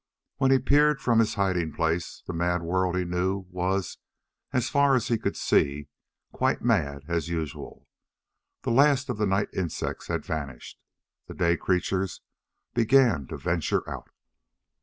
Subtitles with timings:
[0.37, 3.99] When he peered from his hiding place, the mad world he knew was,
[4.51, 5.89] as far as he could see,
[6.31, 7.87] quite mad, as usual.
[8.63, 10.79] The last of the night insects had vanished.
[11.27, 12.21] The day creatures
[12.73, 14.09] began to venture out.